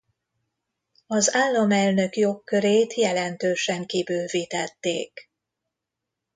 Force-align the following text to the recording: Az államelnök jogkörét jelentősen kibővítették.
Az 1.07 1.35
államelnök 1.35 2.15
jogkörét 2.15 2.93
jelentősen 2.93 3.85
kibővítették. 3.85 5.29